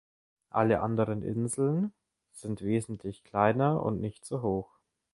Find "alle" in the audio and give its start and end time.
0.49-0.79